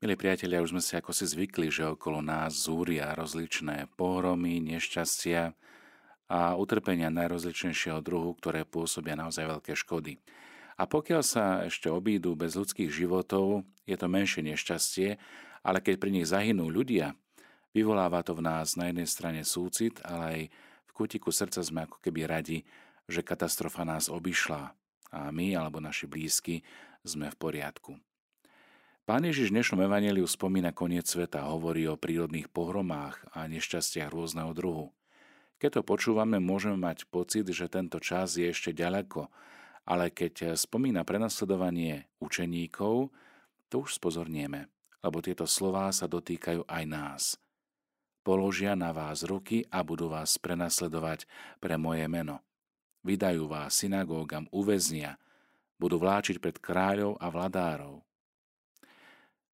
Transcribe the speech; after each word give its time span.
Milí 0.00 0.16
priatelia, 0.16 0.64
už 0.64 0.72
sme 0.72 0.80
si 0.80 0.96
ako 0.96 1.12
si 1.12 1.28
zvykli, 1.28 1.68
že 1.68 1.84
okolo 1.84 2.24
nás 2.24 2.64
zúria 2.64 3.12
rozličné 3.12 3.84
pohromy, 4.00 4.56
nešťastia 4.56 5.52
a 6.24 6.56
utrpenia 6.56 7.12
najrozličnejšieho 7.12 8.00
druhu, 8.00 8.32
ktoré 8.40 8.64
pôsobia 8.64 9.12
naozaj 9.12 9.44
veľké 9.44 9.76
škody. 9.76 10.16
A 10.80 10.88
pokiaľ 10.88 11.20
sa 11.20 11.44
ešte 11.68 11.92
obídu 11.92 12.32
bez 12.32 12.56
ľudských 12.56 12.88
životov, 12.88 13.68
je 13.84 13.92
to 14.00 14.08
menšie 14.08 14.40
nešťastie, 14.40 15.20
ale 15.60 15.84
keď 15.84 16.00
pri 16.00 16.16
nich 16.16 16.32
zahynú 16.32 16.72
ľudia, 16.72 17.12
vyvoláva 17.76 18.24
to 18.24 18.32
v 18.32 18.40
nás 18.40 18.80
na 18.80 18.88
jednej 18.88 19.04
strane 19.04 19.44
súcit, 19.44 20.00
ale 20.00 20.24
aj 20.24 20.40
v 20.88 20.92
kutiku 20.96 21.28
srdca 21.28 21.60
sme 21.60 21.84
ako 21.84 22.00
keby 22.00 22.24
radi, 22.24 22.64
že 23.04 23.20
katastrofa 23.20 23.84
nás 23.84 24.08
obišla 24.08 24.72
a 25.12 25.28
my 25.28 25.60
alebo 25.60 25.76
naši 25.76 26.08
blízky 26.08 26.64
sme 27.04 27.28
v 27.28 27.36
poriadku. 27.36 28.00
Pán 29.08 29.24
Ježiš 29.24 29.48
v 29.48 29.56
dnešnom 29.56 29.80
evaneliu 29.88 30.28
spomína 30.28 30.76
koniec 30.76 31.08
sveta, 31.08 31.48
hovorí 31.48 31.88
o 31.88 31.96
prírodných 31.96 32.52
pohromách 32.52 33.24
a 33.32 33.48
nešťastiach 33.48 34.12
rôzneho 34.12 34.52
druhu. 34.52 34.92
Keď 35.56 35.80
to 35.80 35.82
počúvame, 35.88 36.36
môžeme 36.36 36.76
mať 36.76 37.08
pocit, 37.08 37.48
že 37.48 37.72
tento 37.72 37.96
čas 37.96 38.36
je 38.36 38.52
ešte 38.52 38.76
ďaleko, 38.76 39.32
ale 39.88 40.12
keď 40.12 40.52
spomína 40.52 41.08
prenasledovanie 41.08 42.12
učeníkov, 42.20 43.08
to 43.72 43.88
už 43.88 43.96
spozornieme, 43.96 44.68
lebo 45.00 45.24
tieto 45.24 45.48
slová 45.48 45.88
sa 45.96 46.04
dotýkajú 46.04 46.68
aj 46.68 46.84
nás. 46.84 47.22
Položia 48.20 48.76
na 48.76 48.92
vás 48.92 49.24
ruky 49.24 49.64
a 49.72 49.80
budú 49.80 50.12
vás 50.12 50.36
prenasledovať 50.36 51.24
pre 51.56 51.80
moje 51.80 52.04
meno. 52.04 52.44
Vydajú 53.00 53.48
vás 53.48 53.80
synagógam, 53.80 54.44
uväznia, 54.52 55.16
budú 55.80 55.96
vláčiť 55.96 56.36
pred 56.36 56.60
kráľov 56.60 57.16
a 57.16 57.32
vladárov 57.32 58.04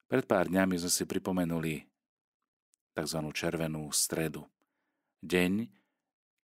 pred 0.07 0.25
pár 0.27 0.47
dňami 0.47 0.79
sme 0.79 0.91
si 0.91 1.05
pripomenuli 1.05 1.83
tzv. 2.95 3.21
červenú 3.35 3.91
stredu. 3.91 4.47
Deň, 5.21 5.67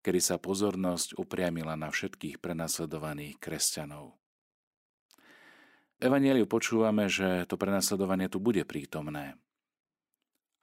kedy 0.03 0.21
sa 0.21 0.37
pozornosť 0.37 1.15
upriamila 1.17 1.79
na 1.79 1.89
všetkých 1.89 2.43
prenasledovaných 2.43 3.39
kresťanov. 3.39 4.19
V 5.97 6.11
Evangeliu 6.11 6.51
počúvame, 6.51 7.07
že 7.07 7.47
to 7.47 7.55
prenasledovanie 7.55 8.27
tu 8.27 8.43
bude 8.43 8.67
prítomné 8.67 9.39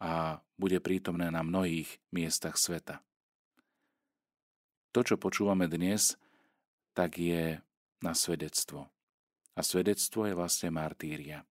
a 0.03 0.43
bude 0.59 0.83
prítomné 0.83 1.31
na 1.31 1.39
mnohých 1.43 1.87
miestach 2.11 2.59
sveta. 2.59 2.99
To, 4.91 4.99
čo 4.99 5.15
počúvame 5.15 5.71
dnes, 5.71 6.19
tak 6.91 7.15
je 7.15 7.63
na 8.03 8.11
svedectvo. 8.11 8.91
A 9.55 9.63
svedectvo 9.63 10.27
je 10.27 10.35
vlastne 10.35 10.71
martíria. 10.75 11.47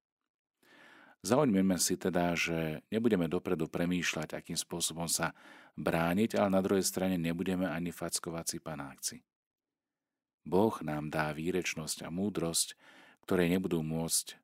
Zaujímame 1.18 1.82
si 1.82 1.98
teda, 1.98 2.38
že 2.38 2.86
nebudeme 2.94 3.26
dopredu 3.26 3.66
premýšľať, 3.66 4.38
akým 4.38 4.54
spôsobom 4.54 5.10
sa 5.10 5.34
brániť, 5.74 6.38
ale 6.38 6.48
na 6.54 6.62
druhej 6.62 6.86
strane 6.86 7.18
nebudeme 7.18 7.66
ani 7.66 7.90
fackovací 7.90 8.62
panáci. 8.62 9.26
Boh 10.46 10.78
nám 10.80 11.10
dá 11.10 11.34
výrečnosť 11.34 12.06
a 12.06 12.14
múdrosť, 12.14 12.78
ktoré 13.26 13.50
nebudú 13.50 13.82
môcť 13.82 14.38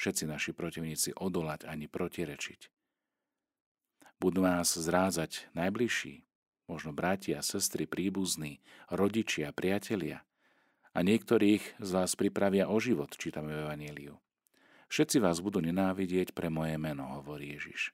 všetci 0.00 0.24
naši 0.26 0.50
protivníci 0.56 1.14
odolať 1.14 1.68
ani 1.68 1.86
protirečiť. 1.86 2.72
Budú 4.16 4.40
nás 4.40 4.72
zrázať 4.72 5.52
najbližší, 5.52 6.24
možno 6.66 6.96
bratia, 6.96 7.44
sestry, 7.44 7.84
príbuzní, 7.84 8.64
rodičia, 8.88 9.52
priatelia. 9.52 10.24
A 10.96 11.04
niektorých 11.04 11.76
z 11.76 11.90
vás 11.92 12.16
pripravia 12.16 12.72
o 12.72 12.80
život, 12.80 13.12
čítame 13.20 13.52
v 13.52 13.62
Evangeliu. 13.68 14.16
Všetci 14.86 15.18
vás 15.18 15.42
budú 15.42 15.58
nenávidieť 15.58 16.30
pre 16.30 16.46
moje 16.46 16.78
meno, 16.78 17.06
hovorí 17.18 17.58
Ježiš. 17.58 17.90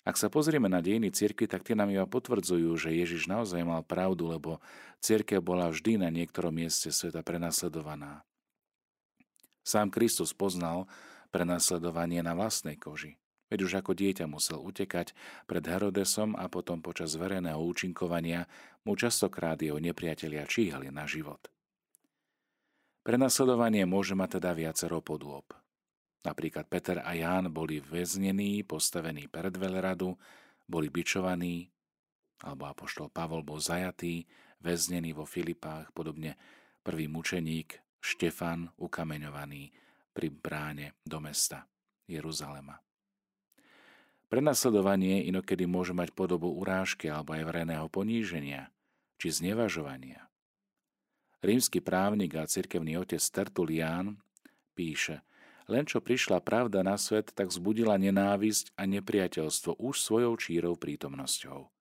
Ak 0.00 0.16
sa 0.16 0.32
pozrieme 0.32 0.72
na 0.72 0.80
dejiny 0.80 1.12
cirkvi, 1.12 1.44
tak 1.44 1.60
tie 1.60 1.76
nám 1.76 1.92
iba 1.92 2.08
potvrdzujú, 2.08 2.72
že 2.80 2.96
Ježiš 2.96 3.28
naozaj 3.28 3.60
mal 3.68 3.84
pravdu, 3.84 4.32
lebo 4.32 4.58
cirkev 5.04 5.44
bola 5.44 5.68
vždy 5.68 6.00
na 6.00 6.08
niektorom 6.08 6.56
mieste 6.56 6.88
sveta 6.88 7.20
prenasledovaná. 7.20 8.24
Sám 9.60 9.92
Kristus 9.92 10.32
poznal 10.32 10.88
prenasledovanie 11.28 12.24
na 12.24 12.32
vlastnej 12.32 12.80
koži. 12.80 13.20
Veď 13.52 13.66
už 13.66 13.72
ako 13.84 13.92
dieťa 13.92 14.24
musel 14.24 14.62
utekať 14.62 15.12
pred 15.44 15.64
Herodesom 15.68 16.32
a 16.38 16.48
potom 16.48 16.80
počas 16.80 17.18
verejného 17.18 17.60
účinkovania 17.60 18.48
mu 18.88 18.96
častokrát 18.96 19.60
jeho 19.60 19.76
nepriatelia 19.76 20.48
číhali 20.48 20.88
na 20.88 21.04
život. 21.04 21.50
Prenasledovanie 23.00 23.88
môže 23.88 24.12
mať 24.12 24.40
teda 24.40 24.52
viacero 24.52 25.00
podôb. 25.00 25.48
Napríklad 26.20 26.68
Peter 26.68 27.00
a 27.00 27.16
Ján 27.16 27.48
boli 27.48 27.80
väznení, 27.80 28.60
postavení 28.68 29.24
pred 29.24 29.56
veľradu, 29.56 30.12
boli 30.68 30.92
bičovaní, 30.92 31.72
alebo 32.44 32.68
apoštol 32.68 33.08
Pavol 33.08 33.40
bol 33.40 33.56
zajatý, 33.56 34.28
väznený 34.60 35.16
vo 35.16 35.24
Filipách, 35.24 35.88
podobne 35.96 36.36
prvý 36.84 37.08
mučeník 37.08 37.80
Štefan 38.00 38.68
ukameňovaný 38.76 39.72
pri 40.12 40.28
bráne 40.28 41.00
do 41.04 41.20
mesta 41.24 41.64
Jeruzalema. 42.04 42.80
Prenasledovanie 44.30 45.26
inokedy 45.26 45.66
môže 45.66 45.90
mať 45.96 46.14
podobu 46.14 46.52
urážky 46.54 47.10
alebo 47.10 47.34
aj 47.34 47.48
verejného 47.48 47.86
poníženia 47.90 48.70
či 49.18 49.32
znevažovania. 49.32 50.30
Rímsky 51.40 51.80
právnik 51.80 52.36
a 52.36 52.44
cirkevný 52.44 53.00
otec 53.00 53.24
Tertulián 53.32 54.20
píše, 54.76 55.24
len 55.72 55.88
čo 55.88 56.04
prišla 56.04 56.44
pravda 56.44 56.84
na 56.84 57.00
svet, 57.00 57.32
tak 57.32 57.48
zbudila 57.48 57.96
nenávisť 57.96 58.76
a 58.76 58.84
nepriateľstvo 58.84 59.80
už 59.80 59.94
svojou 60.04 60.36
čírou 60.36 60.76
prítomnosťou. 60.76 61.72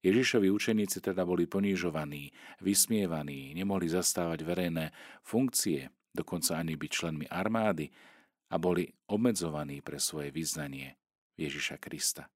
Ježišovi 0.00 0.48
učeníci 0.52 1.00
teda 1.00 1.24
boli 1.28 1.48
ponižovaní, 1.48 2.32
vysmievaní, 2.60 3.52
nemohli 3.56 3.88
zastávať 3.88 4.44
verejné 4.44 4.92
funkcie, 5.24 5.92
dokonca 6.12 6.56
ani 6.56 6.76
byť 6.76 6.90
členmi 6.90 7.26
armády 7.32 7.88
a 8.52 8.56
boli 8.60 8.88
obmedzovaní 9.08 9.80
pre 9.80 9.96
svoje 10.00 10.32
vyznanie 10.32 10.96
Ježiša 11.36 11.80
Krista. 11.80 12.28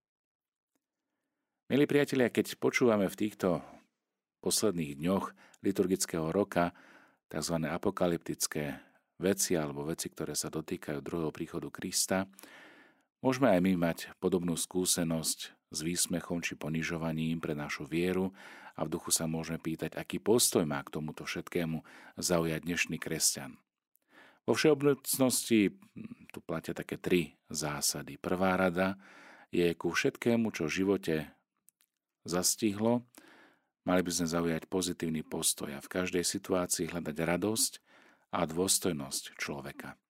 Milí 1.68 1.88
priatelia, 1.88 2.28
keď 2.28 2.60
počúvame 2.60 3.08
v 3.08 3.16
týchto 3.16 3.64
posledných 4.44 5.00
dňoch 5.00 5.32
liturgického 5.64 6.28
roka 6.28 6.76
tzv. 7.32 7.56
apokalyptické 7.64 8.76
veci 9.16 9.56
alebo 9.56 9.88
veci, 9.88 10.12
ktoré 10.12 10.36
sa 10.36 10.52
dotýkajú 10.52 11.00
druhého 11.00 11.32
príchodu 11.32 11.72
Krista, 11.72 12.28
môžeme 13.24 13.48
aj 13.48 13.60
my 13.64 13.72
mať 13.80 13.98
podobnú 14.20 14.52
skúsenosť 14.52 15.38
s 15.72 15.78
výsmechom 15.80 16.44
či 16.44 16.60
ponižovaním 16.60 17.40
pre 17.40 17.56
našu 17.56 17.88
vieru 17.88 18.36
a 18.76 18.84
v 18.84 18.92
duchu 18.92 19.08
sa 19.08 19.24
môžeme 19.24 19.56
pýtať, 19.56 19.96
aký 19.96 20.20
postoj 20.20 20.68
má 20.68 20.84
k 20.84 20.92
tomuto 20.92 21.24
všetkému 21.24 21.80
zaujať 22.20 22.60
dnešný 22.68 23.00
kresťan. 23.00 23.56
Vo 24.44 24.52
všeobecnosti 24.52 25.72
hm, 25.72 26.28
tu 26.28 26.44
platia 26.44 26.76
také 26.76 27.00
tri 27.00 27.32
zásady. 27.48 28.20
Prvá 28.20 28.60
rada 28.60 29.00
je 29.48 29.72
ku 29.72 29.88
všetkému, 29.88 30.52
čo 30.52 30.68
v 30.68 30.74
živote 30.84 31.14
zastihlo, 32.28 33.08
Mali 33.84 34.00
by 34.00 34.12
sme 34.16 34.26
zaujať 34.32 34.64
pozitívny 34.64 35.20
postoj 35.20 35.68
a 35.76 35.84
v 35.84 35.92
každej 35.92 36.24
situácii 36.24 36.88
hľadať 36.88 37.16
radosť 37.20 37.72
a 38.32 38.48
dôstojnosť 38.48 39.36
človeka. 39.36 40.00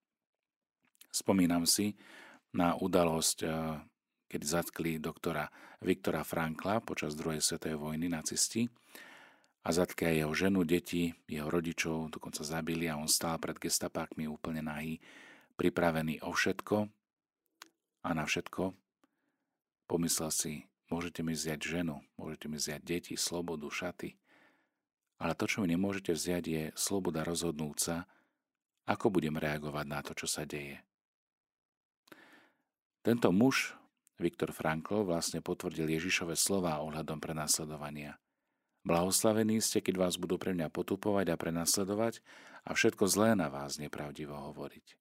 Spomínam 1.10 1.66
si 1.66 1.98
na 2.54 2.78
udalosť, 2.78 3.38
eh, 3.42 3.50
keď 4.30 4.40
zatkli 4.46 5.02
doktora 5.02 5.50
Viktora 5.82 6.22
Frankla 6.22 6.86
počas 6.86 7.18
druhej 7.18 7.42
svetovej 7.42 7.78
vojny 7.78 8.06
nacisti 8.06 8.70
a 9.66 9.68
zatkli 9.74 10.06
aj 10.06 10.16
jeho 10.22 10.34
ženu, 10.38 10.60
deti, 10.62 11.10
jeho 11.26 11.50
rodičov, 11.50 12.14
dokonca 12.14 12.46
zabili 12.46 12.86
a 12.86 12.94
on 12.94 13.10
stál 13.10 13.42
pred 13.42 13.58
gestapákmi 13.58 14.30
úplne 14.30 14.62
nahý, 14.62 15.02
pripravený 15.58 16.22
o 16.22 16.30
všetko 16.30 16.86
a 18.06 18.08
na 18.14 18.22
všetko. 18.22 18.70
Pomyslel 19.90 20.30
si, 20.30 20.54
Môžete 20.92 21.24
mi 21.24 21.32
vziať 21.32 21.58
ženu, 21.64 22.04
môžete 22.34 22.50
mi 22.50 22.58
vziať 22.58 22.82
deti, 22.82 23.14
slobodu, 23.14 23.70
šaty. 23.70 24.10
Ale 25.22 25.38
to, 25.38 25.46
čo 25.46 25.62
mi 25.62 25.70
nemôžete 25.70 26.10
vziať, 26.10 26.44
je 26.50 26.62
sloboda 26.74 27.22
rozhodnúť 27.22 27.76
sa, 27.78 27.96
ako 28.90 29.14
budem 29.14 29.38
reagovať 29.38 29.86
na 29.86 30.02
to, 30.02 30.18
čo 30.18 30.26
sa 30.26 30.42
deje. 30.42 30.82
Tento 33.06 33.30
muž, 33.30 33.78
Viktor 34.18 34.50
Frankl, 34.50 35.06
vlastne 35.06 35.38
potvrdil 35.38 35.86
Ježišove 35.94 36.34
slova 36.34 36.82
ohľadom 36.82 37.22
prenasledovania. 37.22 38.18
Blahoslavení 38.82 39.62
ste, 39.62 39.78
keď 39.78 39.94
vás 39.94 40.18
budú 40.18 40.34
pre 40.34 40.58
mňa 40.58 40.74
potupovať 40.74 41.30
a 41.30 41.38
prenasledovať 41.38 42.18
a 42.66 42.74
všetko 42.74 43.06
zlé 43.06 43.38
na 43.38 43.46
vás 43.46 43.78
nepravdivo 43.78 44.34
hovoriť. 44.34 44.98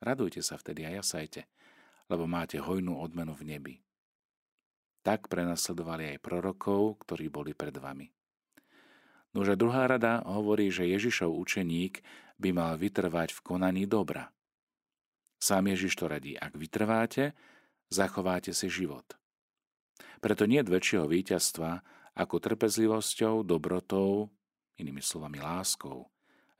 Radujte 0.00 0.40
sa 0.40 0.56
vtedy 0.56 0.88
a 0.88 0.96
jasajte, 0.96 1.44
lebo 2.08 2.24
máte 2.24 2.56
hojnú 2.56 2.96
odmenu 2.96 3.36
v 3.36 3.44
nebi 3.52 3.74
tak 5.04 5.28
prenasledovali 5.28 6.16
aj 6.16 6.24
prorokov, 6.24 7.04
ktorí 7.04 7.28
boli 7.28 7.52
pred 7.52 7.76
vami. 7.76 8.08
Nože 9.36 9.60
druhá 9.60 9.84
rada 9.84 10.24
hovorí, 10.24 10.72
že 10.72 10.88
Ježišov 10.88 11.28
učeník 11.28 12.00
by 12.40 12.50
mal 12.56 12.72
vytrvať 12.80 13.36
v 13.36 13.40
konaní 13.44 13.84
dobra. 13.84 14.32
Sám 15.42 15.68
Ježiš 15.68 16.00
to 16.00 16.08
radí, 16.08 16.40
ak 16.40 16.56
vytrváte, 16.56 17.36
zachováte 17.92 18.56
si 18.56 18.72
život. 18.72 19.04
Preto 20.24 20.48
nie 20.48 20.64
väčšieho 20.64 21.04
víťazstva 21.04 21.84
ako 22.16 22.40
trpezlivosťou, 22.40 23.44
dobrotou, 23.44 24.32
inými 24.80 25.04
slovami 25.04 25.42
láskou, 25.42 26.08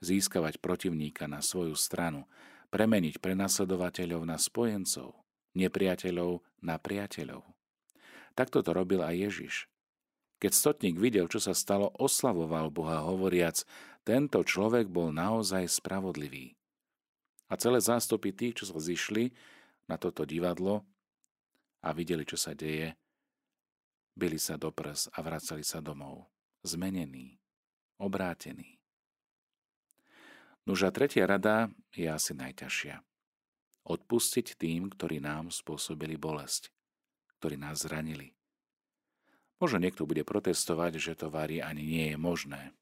získavať 0.03 0.61
protivníka 0.61 1.25
na 1.25 1.41
svoju 1.41 1.73
stranu, 1.73 2.27
premeniť 2.69 3.23
prenasledovateľov 3.23 4.21
na 4.27 4.37
spojencov, 4.37 5.15
nepriateľov 5.55 6.43
na 6.61 6.75
priateľov. 6.75 7.41
Takto 8.35 8.59
to 8.59 8.75
robil 8.75 8.99
aj 8.99 9.15
Ježiš. 9.15 9.55
Keď 10.43 10.51
stotník 10.51 10.99
videl, 10.99 11.31
čo 11.31 11.39
sa 11.39 11.55
stalo, 11.55 11.89
oslavoval 11.95 12.67
Boha 12.67 12.99
hovoriac, 13.07 13.63
tento 14.03 14.43
človek 14.43 14.91
bol 14.91 15.15
naozaj 15.15 15.65
spravodlivý. 15.71 16.53
A 17.47 17.55
celé 17.55 17.79
zástupy 17.79 18.35
tých, 18.35 18.61
čo 18.61 18.65
sa 18.67 18.77
zišli 18.77 19.31
na 19.87 19.95
toto 19.95 20.27
divadlo 20.27 20.83
a 21.79 21.95
videli, 21.95 22.27
čo 22.27 22.35
sa 22.35 22.51
deje, 22.51 22.93
byli 24.11 24.35
sa 24.35 24.59
do 24.59 24.69
prs 24.75 25.07
a 25.15 25.23
vracali 25.23 25.63
sa 25.63 25.79
domov. 25.79 26.27
Zmenení, 26.65 27.39
obrátení. 28.01 28.75
Nuž 30.65 30.83
a 30.83 30.89
tretia 30.89 31.29
rada 31.29 31.69
je 31.93 32.09
asi 32.09 32.33
najťažšia. 32.33 32.97
Odpustiť 33.85 34.57
tým, 34.57 34.89
ktorí 34.89 35.21
nám 35.21 35.53
spôsobili 35.53 36.17
bolesť, 36.17 36.73
ktorí 37.39 37.59
nás 37.59 37.83
zranili. 37.83 38.35
Možno 39.59 39.79
niekto 39.79 40.03
bude 40.03 40.27
protestovať, 40.27 40.99
že 40.99 41.13
to 41.15 41.31
vári 41.31 41.63
ani 41.63 41.83
nie 41.83 42.05
je 42.11 42.17
možné. 42.19 42.75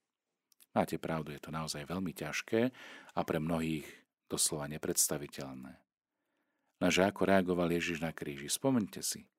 Máte 0.74 0.98
pravdu, 0.98 1.30
je 1.30 1.42
to 1.42 1.54
naozaj 1.54 1.86
veľmi 1.86 2.18
ťažké 2.18 2.74
a 3.14 3.20
pre 3.22 3.38
mnohých 3.38 3.86
doslova 4.26 4.66
nepredstaviteľné. 4.66 5.78
Lenže 6.82 7.06
ako 7.06 7.22
reagoval 7.30 7.70
Ježiš 7.70 8.02
na 8.02 8.10
kríži? 8.10 8.50
Spomente 8.50 9.06
si. 9.06 9.30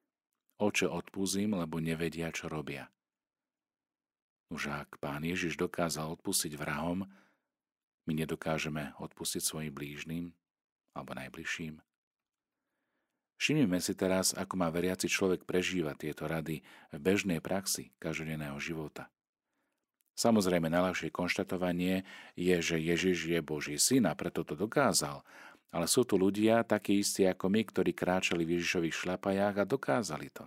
Oče 0.63 0.87
odpúzim, 0.87 1.59
lebo 1.59 1.83
nevedia, 1.83 2.31
čo 2.31 2.47
robia. 2.47 2.87
Už 4.55 4.71
ak 4.71 5.03
pán 5.03 5.27
Ježiš 5.27 5.59
dokázal 5.59 6.15
odpustiť 6.15 6.55
vrahom, 6.55 7.03
my 8.07 8.13
nedokážeme 8.15 8.95
odpustiť 9.03 9.43
svojim 9.43 9.75
blížnym 9.75 10.25
alebo 10.95 11.19
najbližším. 11.19 11.83
Všimnime 13.35 13.83
si 13.83 13.99
teraz, 13.99 14.31
ako 14.33 14.55
má 14.55 14.71
veriaci 14.71 15.11
človek 15.11 15.43
prežívať 15.43 16.09
tieto 16.09 16.25
rady 16.31 16.63
v 16.95 16.99
bežnej 16.99 17.43
praxi 17.43 17.91
každodenného 17.99 18.57
života. 18.63 19.11
Samozrejme, 20.15 20.71
najľahšie 20.71 21.11
konštatovanie 21.11 22.07
je, 22.39 22.55
že 22.63 22.79
Ježiš 22.79 23.27
je 23.27 23.41
Boží 23.43 23.75
syn 23.83 24.07
a 24.07 24.15
preto 24.15 24.47
to 24.47 24.55
dokázal. 24.55 25.27
Ale 25.75 25.91
sú 25.91 26.07
tu 26.07 26.15
ľudia 26.15 26.63
takí 26.63 27.03
istí 27.03 27.27
ako 27.27 27.51
my, 27.51 27.67
ktorí 27.67 27.91
kráčali 27.91 28.47
v 28.47 28.63
Ježišových 28.63 28.95
šlapajách 28.95 29.57
a 29.59 29.67
dokázali 29.67 30.31
to. 30.31 30.47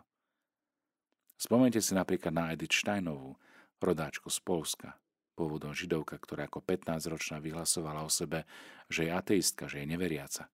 Spomente 1.35 1.83
si 1.83 1.91
napríklad 1.91 2.31
na 2.31 2.55
Edith 2.55 2.71
Steinovú, 2.71 3.35
rodáčku 3.83 4.31
z 4.31 4.39
Polska, 4.39 4.95
pôvodom 5.35 5.75
židovka, 5.75 6.15
ktorá 6.15 6.47
ako 6.47 6.63
15-ročná 6.63 7.43
vyhlasovala 7.43 8.07
o 8.07 8.09
sebe, 8.09 8.47
že 8.87 9.05
je 9.05 9.11
ateistka, 9.11 9.67
že 9.67 9.83
je 9.83 9.91
neveriaca. 9.91 10.47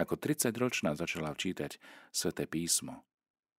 Ako 0.00 0.16
30-ročná 0.16 0.96
začala 0.96 1.28
včítať 1.36 1.76
sväté 2.08 2.48
písmo 2.48 3.04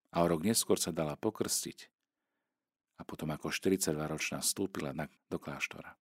a 0.10 0.26
o 0.26 0.26
rok 0.26 0.42
neskôr 0.42 0.82
sa 0.82 0.90
dala 0.90 1.14
pokrstiť 1.14 1.86
a 2.98 3.06
potom 3.06 3.30
ako 3.30 3.54
42-ročná 3.54 4.42
vstúpila 4.42 4.90
do 5.30 5.38
kláštora. 5.38 5.94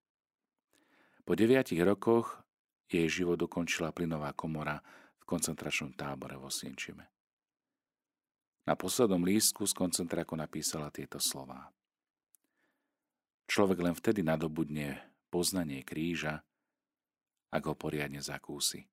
Po 1.28 1.36
deviatich 1.36 1.80
rokoch 1.84 2.40
jej 2.88 3.04
život 3.08 3.36
dokončila 3.36 3.92
plynová 3.92 4.32
komora 4.32 4.80
v 5.20 5.24
koncentračnom 5.28 5.92
tábore 5.92 6.40
vo 6.40 6.48
Sienčime. 6.48 7.06
Na 8.64 8.76
poslednom 8.76 9.20
lístku 9.20 9.68
z 9.68 9.76
koncentráku 9.76 10.36
napísala 10.36 10.88
tieto 10.88 11.20
slová. 11.20 11.68
Človek 13.48 13.78
len 13.82 13.94
vtedy 13.96 14.24
nadobudne 14.24 15.00
poznanie 15.28 15.84
kríža, 15.84 16.44
ak 17.50 17.62
ho 17.66 17.74
poriadne 17.74 18.22
zakúsi. 18.22 18.88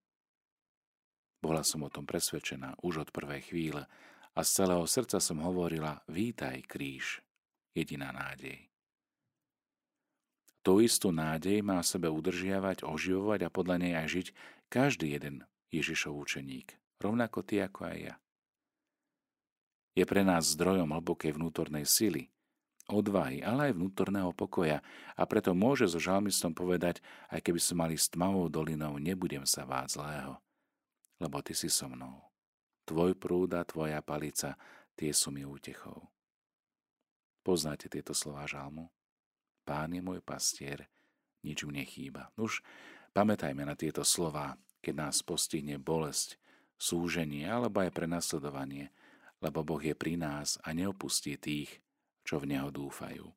Bola 1.38 1.62
som 1.62 1.86
o 1.86 1.90
tom 1.94 2.10
presvedčená 2.10 2.82
už 2.82 3.08
od 3.08 3.10
prvej 3.14 3.54
chvíle 3.54 3.86
a 4.34 4.40
z 4.42 4.50
celého 4.62 4.86
srdca 4.90 5.22
som 5.22 5.42
hovorila, 5.42 6.02
vítaj 6.10 6.66
kríž, 6.66 7.22
jediná 7.78 8.10
nádej. 8.10 8.68
Tú 10.66 10.84
istú 10.84 11.16
nádej 11.16 11.64
má 11.64 11.80
sebe 11.80 12.12
udržiavať, 12.12 12.84
oživovať 12.84 13.48
a 13.48 13.54
podľa 13.54 13.76
nej 13.80 13.94
aj 13.96 14.08
žiť 14.12 14.28
každý 14.68 15.16
jeden 15.16 15.48
Ježišov 15.72 16.12
učeník, 16.28 16.76
rovnako 17.00 17.40
ty 17.46 17.64
ako 17.64 17.88
aj 17.88 17.98
ja. 18.12 18.16
Je 19.96 20.06
pre 20.06 20.22
nás 20.28 20.54
zdrojom 20.54 20.92
hlbokej 20.92 21.40
vnútornej 21.40 21.88
sily, 21.88 22.30
odvahy, 22.92 23.42
ale 23.42 23.72
aj 23.72 23.78
vnútorného 23.80 24.32
pokoja 24.36 24.84
a 25.16 25.24
preto 25.26 25.56
môže 25.58 25.88
so 25.88 25.98
žalmistom 25.98 26.52
povedať, 26.52 27.02
aj 27.32 27.42
keby 27.46 27.60
som 27.64 27.80
mali 27.80 27.96
s 27.96 28.12
tmavou 28.12 28.46
dolinou, 28.52 29.00
nebudem 29.00 29.48
sa 29.48 29.64
váť 29.64 30.00
zlého, 30.00 30.38
lebo 31.18 31.42
ty 31.42 31.54
si 31.58 31.70
so 31.70 31.90
mnou. 31.90 32.22
Tvoj 32.88 33.18
prúd 33.20 33.54
a 33.58 33.68
tvoja 33.68 34.00
palica, 34.00 34.56
tie 34.96 35.12
sú 35.12 35.34
mi 35.34 35.44
útechou. 35.44 36.08
Poznáte 37.44 37.88
tieto 37.88 38.12
slova 38.12 38.48
žalmu? 38.48 38.92
Pán 39.68 39.92
je 39.92 40.00
môj 40.00 40.24
pastier, 40.24 40.88
nič 41.44 41.68
mu 41.68 41.76
nechýba. 41.76 42.32
Už 42.40 42.64
pamätajme 43.12 43.68
na 43.68 43.76
tieto 43.76 44.04
slova, 44.08 44.56
keď 44.80 45.08
nás 45.08 45.20
postihne 45.24 45.76
bolesť, 45.76 46.40
súženie 46.80 47.44
alebo 47.50 47.84
aj 47.84 47.92
prenasledovanie, 47.92 48.94
lebo 49.42 49.66
Boh 49.66 49.82
je 49.82 49.94
pri 49.98 50.16
nás 50.16 50.56
a 50.64 50.72
neopustí 50.72 51.36
tých, 51.36 51.82
čo 52.24 52.40
v 52.40 52.56
Neho 52.56 52.70
dúfajú. 52.72 53.28